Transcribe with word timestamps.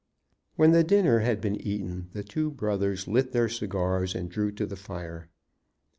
When 0.55 0.71
the 0.71 0.83
dinner 0.83 1.19
had 1.19 1.39
been 1.41 1.55
eaten 1.61 2.09
the 2.13 2.23
two 2.23 2.49
brothers 2.49 3.07
lit 3.07 3.33
their 3.33 3.47
cigars 3.47 4.15
and 4.15 4.31
drew 4.31 4.51
to 4.53 4.65
the 4.65 4.75
fire. 4.75 5.29